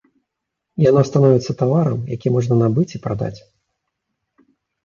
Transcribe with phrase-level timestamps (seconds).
[0.89, 3.47] Яно становіцца таварам, які можна набыць і прадаць.